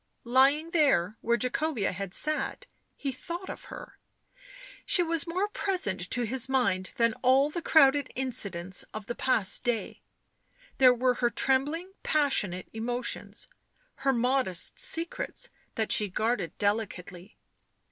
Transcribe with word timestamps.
Lying 0.25 0.71
there, 0.71 1.15
where 1.21 1.37
Jacobea 1.37 1.91
had 1.91 2.15
sat, 2.15 2.65
he 2.97 3.11
thought 3.11 3.51
of 3.51 3.65
her; 3.65 3.99
she 4.83 5.03
was 5.03 5.27
more 5.27 5.47
present 5.47 6.09
to 6.09 6.23
his 6.23 6.49
mind 6.49 6.91
than 6.95 7.13
all 7.21 7.51
the 7.51 7.61
crowded 7.61 8.11
incidents 8.15 8.83
of 8.95 9.05
the 9.05 9.13
past 9.13 9.63
day; 9.63 10.01
there 10.79 10.91
were 10.91 11.13
her 11.13 11.29
trembling 11.29 11.91
passionate 12.01 12.67
emotions, 12.73 13.47
her 13.97 14.11
modest 14.11 14.79
secrets, 14.79 15.51
that 15.75 15.91
she 15.91 16.07
guarded 16.07 16.57
delicately. 16.57 17.37